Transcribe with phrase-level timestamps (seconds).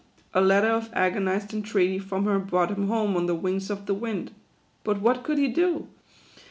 [0.33, 3.93] A letter of agonized entreaty from her brought him home on the wings of the
[3.93, 4.31] wind.
[4.83, 5.89] But what could he do